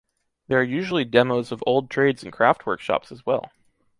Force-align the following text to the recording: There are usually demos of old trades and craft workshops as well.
There 0.47 0.57
are 0.59 0.63
usually 0.63 1.05
demos 1.05 1.51
of 1.51 1.63
old 1.67 1.91
trades 1.91 2.23
and 2.23 2.33
craft 2.33 2.65
workshops 2.65 3.11
as 3.11 3.23
well. 3.23 3.51